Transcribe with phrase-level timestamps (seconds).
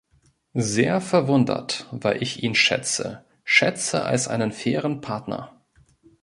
[0.55, 5.61] Sehr verwundert, weil ich ihn schätze, schätze als einen fairen Partner.